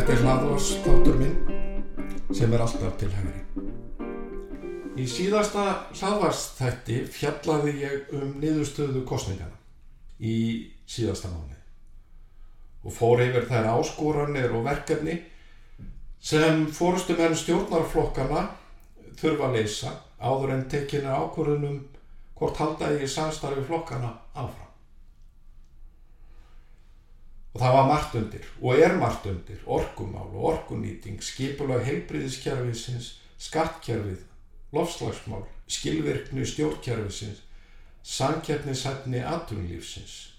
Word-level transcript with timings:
þetta 0.00 0.14
er 0.14 0.24
hlaðvars 0.24 0.70
þáttur 0.86 1.20
minn 1.20 2.34
sem 2.34 2.56
er 2.56 2.66
alltaf 2.66 2.98
til 2.98 3.12
hægri. 3.14 3.49
Í 5.00 5.06
síðasta 5.08 5.64
hlaðvars 5.94 6.42
þætti 6.58 6.98
fjallaði 7.08 7.72
ég 7.80 8.12
um 8.18 8.34
niðurstöðu 8.42 9.04
kostningana 9.08 9.56
í 10.20 10.34
síðasta 10.84 11.30
mánu 11.32 11.56
og 12.84 12.92
fór 12.96 13.22
yfir 13.24 13.46
þær 13.48 13.68
áskoranir 13.74 14.52
og 14.56 14.66
verkefni 14.66 15.16
sem 16.20 16.66
fórustumenn 16.76 17.36
stjórnarflokkana 17.36 18.44
þurfa 19.20 19.48
að 19.48 19.56
leysa 19.56 19.92
áður 20.20 20.54
en 20.56 20.66
tekinu 20.72 21.12
ákvörðunum 21.12 21.78
hvort 22.36 22.60
halda 22.60 22.92
ég 22.96 23.08
samstarfi 23.08 23.64
flokkana 23.68 24.14
áfram. 24.32 24.68
Og 27.52 27.60
það 27.60 27.76
var 27.76 27.88
margt 27.88 28.16
undir 28.20 28.48
og 28.60 28.80
er 28.80 28.96
margt 28.96 29.26
undir, 29.28 29.60
orkumál 29.66 30.28
og 30.28 30.44
orkunýting, 30.54 31.20
skipulag 31.24 31.84
heilbriðiskerfisins, 31.88 33.14
skattkerfið, 33.40 34.22
lofslagsmál, 34.72 35.44
skilvirkni 35.66 36.46
stjórnkerfisins, 36.46 37.42
samkeppnisætni 38.02 39.22
atunlífsins. 39.24 40.32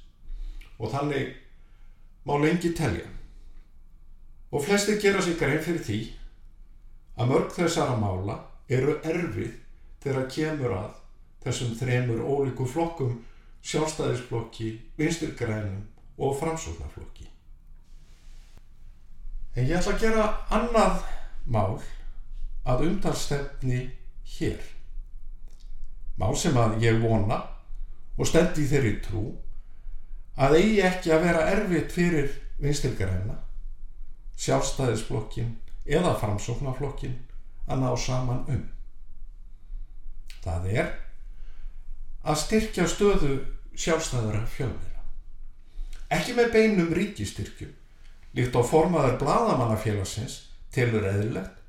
Og 0.79 0.91
þannig 0.91 1.35
má 2.25 2.37
lengi 2.41 2.73
telja. 2.73 3.07
Og 4.51 4.65
flestir 4.65 4.99
gera 5.01 5.21
sig 5.21 5.37
grein 5.39 5.61
fyrir 5.63 5.83
því 5.85 5.99
að 7.17 7.29
mörg 7.31 7.53
þessara 7.55 7.97
mála 7.99 8.37
eru 8.69 8.97
erfið 9.03 9.53
þegar 10.03 10.29
kemur 10.31 10.75
að 10.75 10.89
þessum 11.45 11.75
þremur 11.77 12.23
ólíku 12.25 12.65
flokkum 12.67 13.19
sjálfstæðisflokki, 13.61 14.81
vinstirgrænum 14.97 15.83
og 16.17 16.37
framsóknarflokki. 16.39 17.27
En 19.55 19.67
ég 19.67 19.77
ætla 19.77 19.93
að 19.93 20.03
gera 20.05 20.27
annað 20.53 21.01
mál 21.45 21.81
að 22.65 22.85
umtalstefni 22.87 23.81
hér. 24.37 24.59
Mál 26.19 26.35
sem 26.37 26.57
að 26.57 26.77
ég 26.83 26.99
vona 27.01 27.39
og 28.17 28.27
stendi 28.27 28.67
þeirri 28.69 28.97
trú 29.05 29.23
að 30.41 30.57
eigi 30.59 30.83
ekki 30.87 31.13
að 31.13 31.25
vera 31.25 31.47
erfitt 31.53 31.95
fyrir 31.95 32.29
vinstilgræna, 32.61 33.39
sjálfstæðisflokkin 34.41 35.55
eða 35.85 36.13
framsóknarflokkin 36.21 37.17
að 37.67 37.83
ná 37.83 37.89
saman 37.97 38.45
um. 38.51 38.63
Það 40.41 40.71
er 40.75 40.95
að 42.21 42.39
styrkja 42.45 42.87
stöðu 42.89 43.35
sjálfstæðara 43.77 44.45
fjölmið 44.49 44.91
ekki 46.11 46.35
með 46.35 46.51
beinum 46.55 46.91
ríkistyrkjum, 46.95 47.71
líkt 48.35 48.55
á 48.55 48.61
formaður 48.67 49.17
bladamannafélagsins 49.21 50.41
telur 50.75 51.05
eðlilegt, 51.07 51.60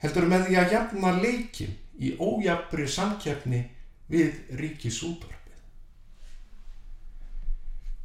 heldur 0.00 0.26
með 0.28 0.48
því 0.48 0.58
að 0.60 0.72
jafna 0.74 1.12
leikin 1.20 1.76
í 2.00 2.14
ójafnri 2.16 2.86
samkeppni 2.88 3.60
við 4.10 4.56
ríkisútvarpið. 4.58 5.58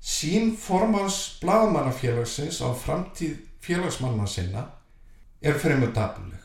Sín 0.05 0.51
formans 0.59 1.17
bladamannafélagsins 1.41 2.59
á 2.61 2.69
framtíð 2.77 3.39
félagsmanna 3.63 4.28
sinna 4.29 4.67
er 5.41 5.57
fremur 5.59 5.94
dabuleg. 5.95 6.41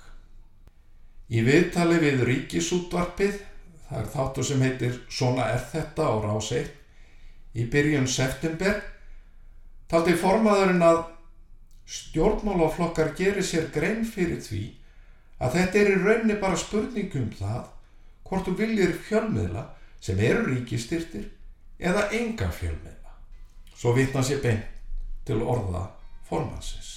Í 1.31 1.43
viðtali 1.47 2.01
við 2.03 2.25
ríkisútvarpið, 2.27 3.37
það 3.89 4.01
er 4.01 4.11
þáttu 4.15 4.47
sem 4.47 4.65
heitir 4.65 4.97
Svona 5.11 5.51
er 5.53 5.63
þetta 5.73 6.09
á 6.11 6.15
rás 6.25 6.51
1, 6.57 6.71
í 7.59 7.67
byrjun 7.71 8.09
september, 8.11 8.81
taldi 9.91 10.15
formaðurinn 10.19 10.87
að 10.87 11.05
stjórnmálaflokkar 11.91 13.17
gerir 13.19 13.47
sér 13.47 13.67
grein 13.75 14.05
fyrir 14.07 14.39
því 14.43 14.65
að 15.41 15.57
þetta 15.57 15.81
er 15.81 15.91
í 15.91 16.01
raunni 16.05 16.37
bara 16.41 16.59
spurningum 16.61 17.31
það 17.39 17.69
hvort 18.29 18.47
þú 18.47 18.57
viljir 18.61 18.93
fjölmiðla 19.09 19.65
sem 20.01 20.21
eru 20.21 20.47
ríkistyrtir 20.51 21.27
eða 21.81 22.09
enga 22.17 22.51
fjölmiðla. 22.53 23.15
Svo 23.75 23.95
vitna 23.97 24.23
sér 24.25 24.43
beint 24.45 24.69
til 25.27 25.41
orða 25.43 25.87
formansins 26.29 26.91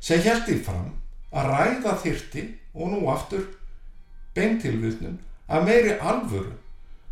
sem 0.00 0.22
heldi 0.24 0.56
fram 0.64 0.94
að 1.30 1.50
ræða 1.52 1.96
þyrti 2.04 2.44
og 2.74 2.92
nú 2.94 3.00
aftur 3.12 3.44
beintilvutnum 4.34 5.18
að 5.50 5.66
meiri 5.66 5.96
alvöru 5.98 6.54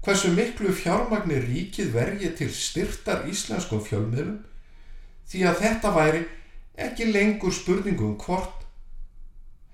hversu 0.07 0.31
miklu 0.33 0.73
fjármagnir 0.73 1.45
ríkið 1.45 1.91
vergi 1.93 2.31
til 2.39 2.49
styrtar 2.55 3.27
íslenskum 3.29 3.83
fjölmiðlum 3.85 4.39
því 5.29 5.45
að 5.51 5.61
þetta 5.65 5.93
væri 5.97 6.23
ekki 6.79 7.11
lengur 7.11 7.53
spurningum 7.53 8.15
hvort 8.23 8.65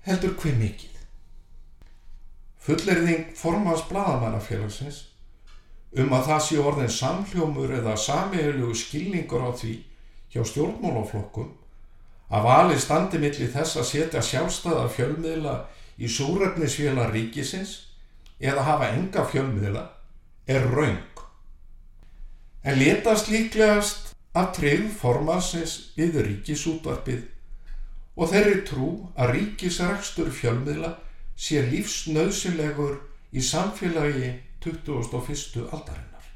heldur 0.05 0.35
hver 0.41 0.57
mikið. 0.59 0.94
Fullerðing 2.65 3.35
formans 3.37 3.83
bladamannafélagsins 3.89 5.03
um 6.01 6.13
að 6.17 6.29
það 6.29 6.39
sé 6.47 6.55
orðin 6.59 6.91
samhljómur 6.91 7.75
eða 7.77 7.93
sameiglegu 8.01 8.73
skilningur 8.75 9.45
á 9.45 9.51
því 9.53 9.75
hjá 10.33 10.41
stjórnmálaflokkum 10.49 11.51
að 12.33 12.47
vali 12.47 12.79
standi 12.81 13.21
millir 13.21 13.51
þess 13.53 13.77
að 13.79 13.89
setja 13.91 14.23
sjálfstæða 14.25 14.87
fjölmiðla 14.95 15.53
í 16.01 16.09
súrefnisfélag 16.09 17.13
ríkisins 17.13 17.75
eða 18.41 18.65
hafa 18.65 18.89
enga 18.97 19.23
fjölmiðla 19.29 19.85
er 20.49 20.65
raung. 20.73 21.21
En 22.65 22.79
letast 22.81 23.29
líklegast 23.29 24.15
að 24.35 24.51
treyð 24.57 24.89
formansins 24.99 25.77
við 25.95 26.17
ríkisútvarpið 26.25 27.23
og 28.15 28.31
þeirri 28.31 28.61
trú 28.67 28.89
að 29.15 29.35
ríkisrækstur 29.37 30.33
fjölmiðla 30.33 30.95
sé 31.35 31.61
lífsnauðsilegur 31.69 32.97
í 33.35 33.43
samfélagi 33.43 34.31
21. 34.63 35.65
aldarinnar. 35.69 36.29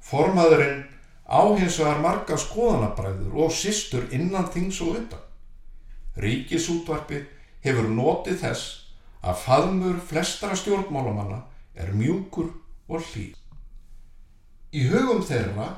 Formaðurinn 0.00 0.86
áhinsaðar 1.30 2.00
marga 2.02 2.38
skoðanabræður 2.40 3.36
og 3.44 3.52
sýstur 3.54 4.08
innan 4.16 4.48
þings 4.50 4.80
og 4.82 4.96
utan. 5.02 5.26
Ríkisútvarpið 6.20 7.28
hefur 7.62 7.90
notið 7.92 8.40
þess 8.42 8.72
að 9.20 9.42
faðmur 9.44 10.00
flestara 10.10 10.56
stjórnmálamanna 10.58 11.44
er 11.76 11.92
mjúkur 11.94 12.50
og 12.88 13.04
hlýð. 13.12 13.36
Í 14.74 14.86
hugum 14.90 15.22
þeirra 15.26 15.68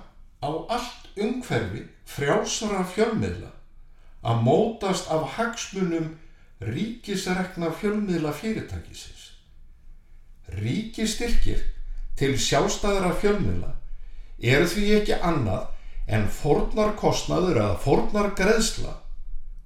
á 0.41 0.51
allt 0.73 1.11
umhverfi 1.21 1.85
frjálsara 2.09 2.85
fjölmiðla 2.95 3.51
að 4.23 4.43
mótast 4.47 5.11
af 5.11 5.35
hagsmunum 5.37 6.13
ríkisrekna 6.67 7.73
fjölmiðla 7.79 8.33
fyrirtækisins. 8.37 9.29
Ríkistyrkir 10.53 11.63
til 12.19 12.35
sjálfstæðara 12.39 13.13
fjölmiðla 13.21 13.75
eru 14.43 14.69
því 14.69 14.89
ekki 15.01 15.21
annað 15.23 15.71
en 16.13 16.27
fornar 16.29 16.97
kostnaður 16.99 17.61
eða 17.63 17.79
fornar 17.85 18.33
greðsla 18.39 18.97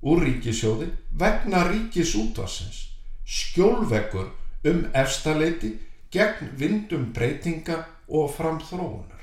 úr 0.06 0.23
ríkisjóði 0.27 0.91
vegna 1.19 1.65
ríkisútvarsins 1.71 2.85
skjólveggur 3.27 4.29
um 4.71 4.85
efstaleiti 4.95 5.73
gegn 6.12 6.53
vindum 6.61 7.11
breytinga 7.12 7.82
og 8.09 8.31
framþróunar. 8.37 9.23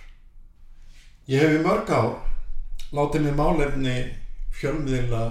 Ég 1.27 1.39
hef 1.39 1.55
í 1.55 1.63
mörg 1.63 1.89
ár 1.95 2.17
látið 2.91 3.27
mér 3.27 3.37
málefni 3.39 3.95
fjölmiðla 4.59 5.23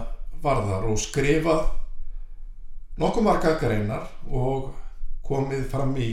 varðar 0.43 0.89
og 0.89 0.99
skrifað 0.99 1.69
nokkuð 3.01 3.25
marga 3.27 3.55
greinar 3.61 4.09
og 4.29 4.73
komið 5.27 5.69
fram 5.73 5.95
í 5.97 6.11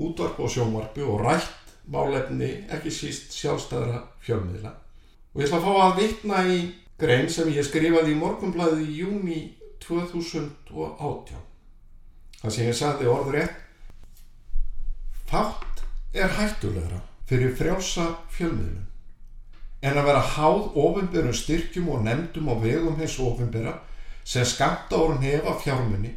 útvarp 0.00 0.40
og 0.40 0.52
sjónvarpi 0.52 1.04
og 1.04 1.24
rætt 1.24 1.74
málefni 1.92 2.50
ekki 2.72 2.92
síst 2.94 3.34
sjálfstæðra 3.36 4.00
fjölmiðla. 4.24 4.72
Og 5.34 5.42
ég 5.42 5.48
ætla 5.48 5.58
að 5.58 5.66
fá 5.66 5.72
að 5.86 5.98
vitna 6.00 6.44
í 6.48 6.60
grein 7.00 7.28
sem 7.32 7.50
ég 7.52 7.66
skrifaði 7.66 8.14
í 8.14 8.20
morgunblæði 8.20 8.86
í 8.86 9.00
júni 9.02 9.40
2018. 9.82 11.42
Það 12.42 12.54
sem 12.54 12.70
ég 12.70 12.78
sagði 12.78 13.10
orður 13.10 13.38
rétt. 13.38 13.58
Fátt 15.28 15.84
er 16.14 16.32
hættulegra 16.38 17.02
fyrir 17.28 17.54
frjálsa 17.56 18.08
fjölmiðlum 18.32 18.88
en 19.82 19.98
að 19.98 20.06
vera 20.06 20.26
háð 20.36 20.76
ofinbjörnum 20.78 21.34
styrkjum 21.34 21.88
og 21.90 22.04
nefndum 22.06 22.50
á 22.52 22.54
vegum 22.62 22.98
hins 23.00 23.16
ofinbjörna 23.18 23.74
sem 24.24 24.46
orðin 24.96 25.22
hefa 25.22 25.54
fjármunni 25.60 26.14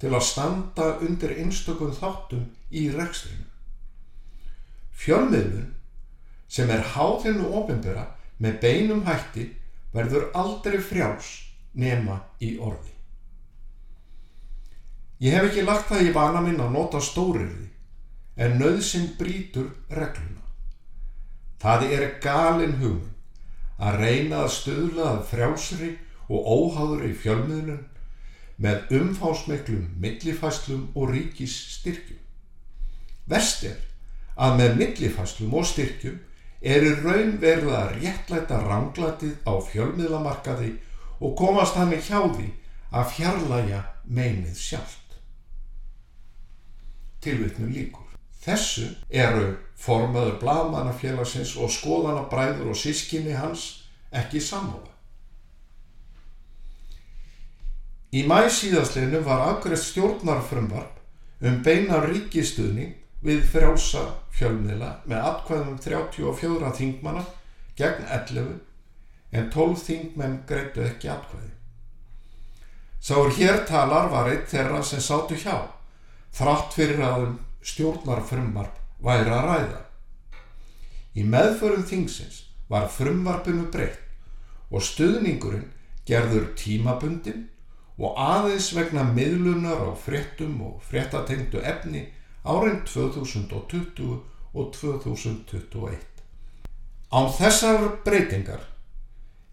til 0.00 0.14
að 0.14 0.24
standa 0.24 0.86
undir 1.04 1.34
einstökum 1.36 1.92
þáttum 1.92 2.46
í 2.70 2.88
rekstrinu. 2.94 3.46
Fjölmiðlun 5.00 5.74
sem 6.48 6.70
er 6.70 6.86
háðinu 6.94 7.50
ofinbera 7.60 8.06
með 8.38 8.60
beinum 8.62 9.04
hætti 9.06 9.50
verður 9.92 10.30
aldrei 10.34 10.78
frjáls 10.80 11.28
nema 11.74 12.20
í 12.40 12.56
orði. 12.58 12.94
Ég 15.20 15.36
hef 15.36 15.50
ekki 15.50 15.66
lagt 15.66 15.90
það 15.90 16.06
í 16.08 16.12
vana 16.16 16.40
minn 16.40 16.60
að 16.64 16.74
nota 16.74 17.00
stóriði 17.04 17.68
en 18.40 18.56
nöðsinn 18.60 19.10
brítur 19.18 19.68
regluna. 19.92 20.40
Það 21.60 21.90
er 21.92 22.06
galin 22.24 22.78
hugmynd 22.80 23.18
að 23.80 23.98
reyna 24.00 24.44
að 24.44 24.54
stöðla 24.54 25.08
að 25.10 25.20
frjálsri 25.28 25.90
og 26.30 26.46
óháður 26.46 27.06
í 27.10 27.12
fjölmiðlun 27.18 27.84
með 28.60 28.92
umfásmiklum 29.00 29.86
millifæslum 30.00 30.88
og 30.94 31.14
ríkis 31.14 31.54
styrkjum. 31.76 32.20
Vest 33.30 33.64
er 33.66 33.78
að 34.36 34.58
með 34.60 34.76
millifæslum 34.82 35.54
og 35.56 35.66
styrkjum 35.68 36.20
er 36.60 36.84
í 36.84 36.92
raun 37.00 37.38
verið 37.40 37.72
að 37.76 37.94
réttlæta 37.98 38.60
ranglatið 38.66 39.36
á 39.48 39.54
fjölmiðlamarkaði 39.70 40.74
og 41.20 41.36
komast 41.38 41.78
hann 41.80 41.94
í 41.96 42.00
hjá 42.04 42.20
því 42.20 42.50
að 42.90 43.10
fjarlæga 43.16 43.80
meinið 44.04 44.56
sjálft. 44.58 45.16
Tilvitnum 47.24 47.72
líkur. 47.72 48.06
Þessu 48.40 48.86
eru 49.08 49.56
formaður 49.76 50.38
bladmannafélagsins 50.40 51.56
og 51.60 51.72
skoðanabræður 51.72 52.72
og 52.72 52.78
sískinni 52.80 53.36
hans 53.36 53.66
ekki 54.12 54.40
sammála. 54.40 54.89
Í 58.10 58.24
mæ 58.26 58.48
síðastleinu 58.50 59.20
var 59.22 59.44
afgreðt 59.52 59.84
stjórnarfrumvarp 59.86 61.44
um 61.46 61.60
beina 61.62 62.00
ríkistuðning 62.02 62.96
við 63.22 63.44
frjálsa 63.52 64.02
fjölmiðla 64.34 64.88
með 65.06 65.26
atkvæðum 65.28 65.76
34 65.84 66.72
þingmanna 66.78 67.22
gegn 67.78 68.08
11 68.16 68.48
en 69.30 69.46
12 69.54 69.84
þingmenn 69.84 70.34
greittu 70.48 70.82
ekki 70.88 71.10
atkvæði. 71.12 71.52
Sáur 73.00 73.30
hér 73.36 73.62
talar 73.68 74.10
var 74.12 74.32
eitt 74.32 74.50
þeirra 74.50 74.82
sem 74.84 75.00
sátu 75.00 75.38
hjá, 75.38 75.70
þrátt 76.34 76.74
fyrir 76.74 77.04
að 77.06 77.28
um 77.28 77.38
stjórnarfrumvarp 77.62 78.82
væri 79.06 79.30
að 79.36 79.46
ræða. 79.52 79.80
Í 81.14 81.22
meðförum 81.30 81.86
þingsins 81.86 82.42
var 82.66 82.90
frumvarpinu 82.90 83.70
breytt 83.70 84.02
og 84.70 84.82
stuðningurinn 84.82 85.70
gerður 86.10 86.50
tímabundin 86.58 87.46
og 88.00 88.16
aðeins 88.16 88.70
vegna 88.72 89.04
miðlunar 89.04 89.84
á 89.84 89.90
fréttum 89.92 90.56
og 90.64 90.80
fréttatengdu 90.88 91.60
efni 91.60 92.06
árin 92.44 92.80
2020 92.88 94.20
og 94.54 94.72
2021. 94.74 95.98
Á 97.12 97.20
þessar 97.36 97.86
breytingar 98.06 98.64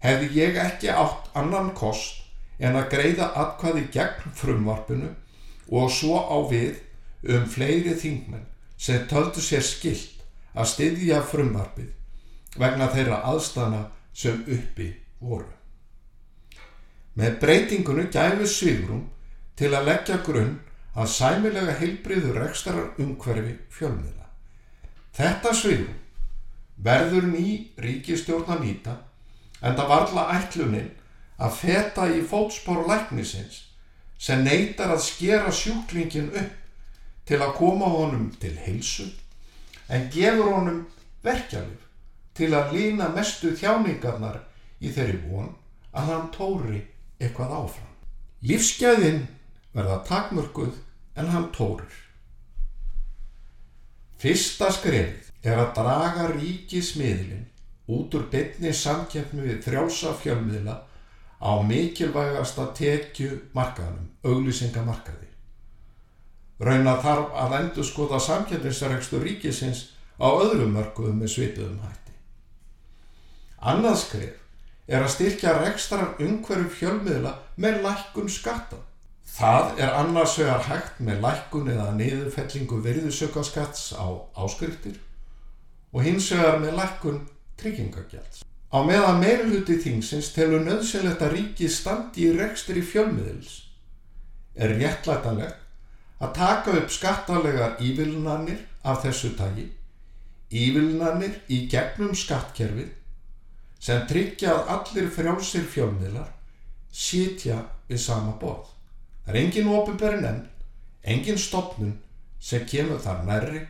hefði 0.02 0.30
ég 0.40 0.58
ekki 0.62 0.90
átt 0.94 1.28
annan 1.36 1.74
kost 1.76 2.24
en 2.58 2.78
að 2.78 2.90
greiða 2.94 3.32
atkvaði 3.42 3.84
gegn 3.94 4.32
frumvarpinu 4.34 5.10
og 5.68 5.90
svo 5.92 6.22
á 6.24 6.38
við 6.50 6.80
um 7.34 7.44
fleiri 7.50 7.94
þingmenn 7.98 8.46
sem 8.78 9.04
töldu 9.10 9.42
sér 9.44 9.64
skilt 9.66 10.24
að 10.54 10.72
styðja 10.72 11.20
frumvarpið 11.28 12.58
vegna 12.58 12.88
þeirra 12.94 13.22
aðstana 13.28 13.84
sem 14.14 14.40
uppi 14.46 14.92
voru. 15.20 15.57
Með 17.18 17.38
breytingunni 17.42 18.06
gæfi 18.14 18.46
svigrum 18.46 19.06
til 19.58 19.72
að 19.74 19.88
leggja 19.90 20.20
grunn 20.26 20.58
að 20.98 21.10
sæmilega 21.10 21.74
heilbriður 21.80 22.38
rekstarar 22.44 22.92
umhverfi 23.02 23.56
fjölmiðla. 23.74 24.28
Þetta 25.18 25.54
svigrum 25.54 25.98
verður 26.78 27.26
ný 27.26 27.46
ríkistjórn 27.82 28.52
að 28.54 28.64
nýta 28.64 28.94
en 29.60 29.74
það 29.74 29.90
varla 29.90 30.26
ætlunin 30.36 30.92
að 31.42 31.56
feta 31.58 32.06
í 32.10 32.20
fótspór 32.26 32.86
læknisins 32.86 33.64
sem 34.18 34.44
neytar 34.46 34.94
að 34.94 35.04
skera 35.06 35.50
sjúklingin 35.54 36.30
upp 36.38 36.54
til 37.26 37.40
að 37.42 37.54
koma 37.58 37.90
honum 37.92 38.30
til 38.42 38.54
heilsu 38.62 39.08
en 39.94 40.06
gefur 40.14 40.52
honum 40.54 40.84
verkjalið 41.26 41.82
til 42.38 42.52
að 42.54 42.74
lína 42.76 43.10
mestu 43.14 43.50
þjáningarnar 43.58 44.40
í 44.78 44.90
þeirri 44.94 45.18
von 45.26 45.50
að 45.92 46.12
hann 46.12 46.30
tóri 46.34 46.82
eitthvað 47.18 47.54
áfram. 47.58 47.94
Lífsgæðin 48.48 49.24
verða 49.74 50.02
takmörguð 50.06 50.76
en 51.18 51.30
hann 51.32 51.48
tórir. 51.54 51.94
Fyrsta 54.18 54.70
skrefið 54.74 55.46
er 55.46 55.60
að 55.62 55.74
draga 55.78 56.26
ríkismiðlinn 56.32 57.46
út 57.94 58.14
úr 58.18 58.26
bytni 58.32 58.72
samkjöfni 58.74 59.44
við 59.46 59.60
þrjálsa 59.64 60.14
fjölmiðla 60.22 60.74
á 61.38 61.52
mikilvægasta 61.62 62.66
tekju 62.74 63.30
markaðanum, 63.54 64.08
auglýsingamarkaði. 64.26 65.28
Rauna 66.58 66.96
þarf 66.98 67.36
að 67.38 67.54
endur 67.60 67.86
skoða 67.86 68.18
samkjöfnisregstur 68.22 69.22
ríkisins 69.22 69.84
á 70.18 70.26
öðrum 70.26 70.74
mörguðum 70.74 71.22
með 71.22 71.34
svipuðum 71.36 71.78
hætti. 71.86 72.14
Annað 73.62 73.98
skref 74.02 74.47
er 74.88 75.04
að 75.04 75.12
styrkja 75.12 75.54
rekstrar 75.60 76.14
umhverju 76.24 76.70
fjölmiðla 76.72 77.34
með 77.60 77.82
lækkun 77.84 78.30
skatta. 78.32 78.80
Það 79.28 79.82
er 79.84 79.94
annars 80.00 80.38
vegar 80.40 80.64
hægt 80.66 81.00
með 81.04 81.20
lækkun 81.26 81.68
eða 81.74 81.90
niðurfellingu 81.98 82.80
virðusökaskatts 82.86 83.92
á 84.00 84.08
áskriftir 84.40 84.96
og 85.92 86.02
hins 86.06 86.30
vegar 86.32 86.58
með 86.62 86.78
lækkun 86.80 87.20
tryggingagjalds. 87.60 88.42
Á 88.68 88.78
meðan 88.84 89.20
meiruluti 89.22 89.78
þingsins 89.80 90.32
telur 90.34 90.64
nöðsynlegt 90.64 91.22
að 91.24 91.34
ríki 91.36 91.68
standi 91.72 92.26
í 92.28 92.34
rekstri 92.36 92.82
fjölmiðils 92.84 93.54
er 94.58 94.74
réttlætanlegt 94.76 95.64
að 96.18 96.34
taka 96.34 96.74
upp 96.80 96.90
skattalegar 96.90 97.78
ívilnanir 97.84 98.64
af 98.82 99.04
þessu 99.04 99.30
tagi, 99.38 99.68
ívilnanir 100.50 101.38
í 101.52 101.66
gegnum 101.70 102.16
skattkerfið 102.16 102.90
sem 103.78 104.06
tryggja 104.10 104.54
að 104.54 104.70
allir 104.74 105.10
frjálsir 105.14 105.66
fjölmiðlar 105.70 106.32
sitja 106.92 107.60
við 107.88 108.00
sama 108.02 108.34
borð. 108.40 108.66
Það 109.24 109.34
er 109.34 109.40
engin 109.42 109.72
ofinbæri 109.72 110.20
nefn, 110.22 110.46
engin 111.02 111.38
stopnum 111.38 111.94
sem 112.40 112.64
kemur 112.66 113.00
þar 113.02 113.24
nærri, 113.26 113.62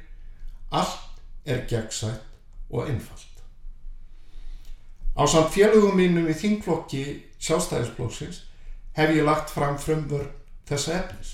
allt 0.70 1.20
er 1.48 1.65
gegnsætt 1.69 2.24
og 2.70 2.88
einfalt. 2.88 3.24
Á 5.19 5.27
samt 5.27 5.50
félögum 5.50 5.96
mínum 5.98 6.29
í 6.31 6.36
þingflokki 6.36 7.05
sjálfstæðisflokksins 7.43 8.44
hef 8.94 9.15
ég 9.15 9.27
lagt 9.27 9.50
fram 9.50 9.79
frumvörn 9.81 10.31
þessa 10.69 10.98
efnis, 11.00 11.32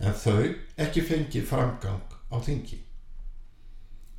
en 0.00 0.14
þau 0.14 0.54
ekki 0.80 1.04
fengið 1.04 1.48
framgang 1.50 2.16
á 2.32 2.36
þingi. 2.40 2.78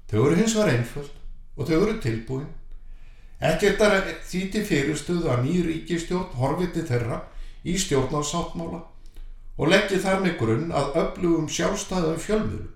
Þau 0.10 0.22
eru 0.26 0.38
hins 0.38 0.56
var 0.58 0.72
einföld 0.74 1.12
og 1.56 1.68
þau 1.70 1.78
eru 1.80 2.00
tilbúin. 2.02 2.48
Ekkert 3.40 3.82
er 3.82 4.10
því 4.28 4.42
til 4.52 4.64
fyrirstöðu 4.68 5.30
að 5.32 5.46
ný 5.46 5.54
ríkistjórn 5.68 6.36
horfiti 6.40 6.84
þeirra 6.88 7.22
í 7.64 7.78
stjórnarsáttmála 7.80 8.82
og 9.60 9.72
leggji 9.72 10.02
þar 10.04 10.26
með 10.26 10.36
grunn 10.42 10.74
að 10.76 10.98
öflugum 11.04 11.48
sjálfstæðum 11.52 12.20
fjölmiðlum 12.20 12.76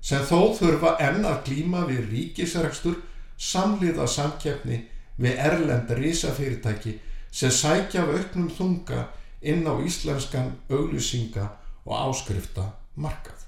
sem 0.00 0.24
þó 0.24 0.56
þurfa 0.56 0.94
enn 1.04 1.26
að 1.28 1.42
klíma 1.44 1.84
við 1.88 2.08
ríkisregstur 2.08 2.96
samliða 3.36 4.06
samkjafni 4.08 4.80
við 5.20 5.40
erlenda 5.44 5.96
risafyrirtæki 5.96 6.96
sem 7.30 7.52
sækja 7.52 8.04
af 8.04 8.14
auknum 8.16 8.48
þunga 8.56 9.02
inn 9.40 9.66
á 9.68 9.76
íslenskan 9.84 10.54
auglýsinga 10.72 11.46
og 11.84 11.94
áskrifta 11.96 12.64
markað. 12.96 13.44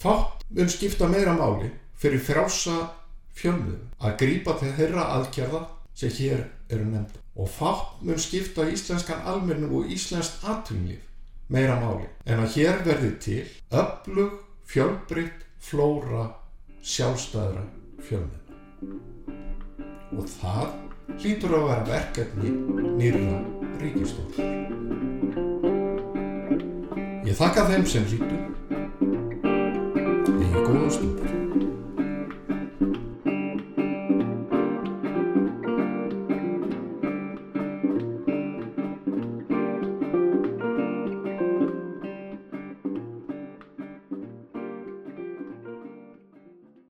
Fátt 0.00 0.44
mun 0.50 0.68
skipta 0.68 1.08
meira 1.08 1.32
máli 1.36 1.70
fyrir 1.96 2.20
frjása 2.20 2.76
fjölmiðum 3.38 3.90
að 4.00 4.16
grípa 4.22 4.56
til 4.60 4.72
þeirra 4.78 5.08
aðgerða 5.16 5.64
sem 5.94 6.14
hér 6.18 6.46
eru 6.70 6.86
nefnda 6.90 7.22
og 7.34 7.50
fátt 7.50 8.02
mun 8.06 8.20
skipta 8.22 8.66
íslenskan 8.70 9.26
almennu 9.26 9.70
og 9.78 9.90
íslenskt 9.90 10.44
atvinnlíf 10.46 11.02
meira 11.48 11.76
máli 11.80 12.06
en 12.30 12.40
að 12.44 12.56
hér 12.56 12.80
verði 12.86 13.10
til 13.20 13.42
öflug, 13.74 14.38
fjölbrytt, 14.70 15.44
flóra, 15.60 16.28
sjálfstæðra 16.84 17.64
fjölmenn. 18.04 18.40
Og 20.14 20.28
það 20.38 20.72
hlýtur 21.20 21.56
að 21.58 21.66
vera 21.68 21.86
verkefni 21.90 22.54
nýra 23.00 23.38
ríkistofn. 23.82 24.62
Ég 27.24 27.38
þakka 27.38 27.68
þeim 27.70 27.86
sem 27.88 28.08
hlýtu. 28.08 28.40
Ég 30.34 30.50
er 30.50 30.68
góða 30.68 30.90
stundur. 30.92 31.73